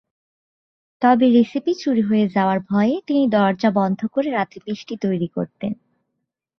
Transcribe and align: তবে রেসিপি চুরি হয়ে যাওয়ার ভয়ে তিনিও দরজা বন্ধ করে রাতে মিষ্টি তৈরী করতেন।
তবে 1.01 1.25
রেসিপি 1.29 1.73
চুরি 1.75 2.01
হয়ে 2.01 2.25
যাওয়ার 2.27 2.59
ভয়ে 2.69 2.95
তিনিও 3.07 3.31
দরজা 3.31 3.69
বন্ধ 3.71 3.99
করে 4.13 4.29
রাতে 4.31 4.57
মিষ্টি 4.65 4.95
তৈরী 5.01 5.27
করতেন। 5.27 5.71